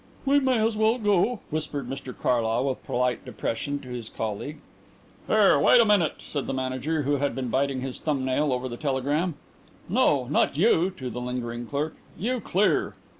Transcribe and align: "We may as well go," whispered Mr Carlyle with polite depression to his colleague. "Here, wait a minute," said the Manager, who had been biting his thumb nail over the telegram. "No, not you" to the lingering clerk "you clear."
"We 0.25 0.39
may 0.39 0.57
as 0.65 0.75
well 0.75 0.97
go," 0.97 1.41
whispered 1.51 1.87
Mr 1.87 2.11
Carlyle 2.19 2.65
with 2.65 2.83
polite 2.83 3.23
depression 3.23 3.77
to 3.81 3.87
his 3.89 4.09
colleague. 4.09 4.57
"Here, 5.27 5.59
wait 5.59 5.79
a 5.79 5.85
minute," 5.85 6.15
said 6.17 6.47
the 6.47 6.55
Manager, 6.55 7.03
who 7.03 7.17
had 7.17 7.35
been 7.35 7.49
biting 7.49 7.81
his 7.81 8.01
thumb 8.01 8.25
nail 8.25 8.51
over 8.51 8.67
the 8.67 8.77
telegram. 8.77 9.35
"No, 9.87 10.25
not 10.31 10.57
you" 10.57 10.89
to 10.97 11.11
the 11.11 11.21
lingering 11.21 11.67
clerk 11.67 11.95
"you 12.17 12.39
clear." 12.41 12.95